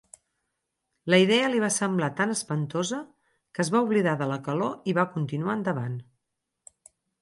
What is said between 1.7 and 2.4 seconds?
semblar tan